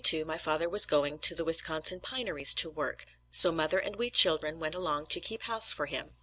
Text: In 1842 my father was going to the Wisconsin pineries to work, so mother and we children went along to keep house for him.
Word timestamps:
In 0.01 0.25
1842 0.25 0.25
my 0.25 0.37
father 0.39 0.67
was 0.67 0.87
going 0.87 1.19
to 1.19 1.35
the 1.35 1.45
Wisconsin 1.45 1.99
pineries 1.99 2.55
to 2.55 2.71
work, 2.71 3.05
so 3.31 3.51
mother 3.51 3.77
and 3.77 3.97
we 3.97 4.09
children 4.09 4.57
went 4.59 4.73
along 4.73 5.05
to 5.05 5.19
keep 5.19 5.43
house 5.43 5.71
for 5.71 5.85
him. 5.85 6.15